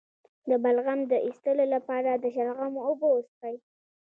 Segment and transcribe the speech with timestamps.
[0.49, 3.55] د بلغم د ایستلو لپاره د شلغم اوبه وڅښئ